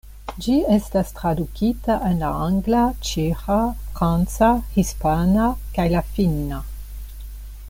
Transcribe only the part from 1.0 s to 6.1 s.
tradukita en la angla, ĉeĥa, franca, hispana, kaj la